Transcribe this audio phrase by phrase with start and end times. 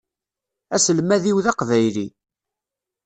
[0.75, 2.07] Aselmad-iw d aqbayli.